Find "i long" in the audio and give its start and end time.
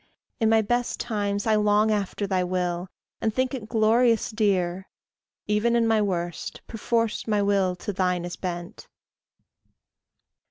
1.45-1.91